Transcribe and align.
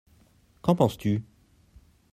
Qu'en 0.63 0.73
penses-tu? 0.73 1.23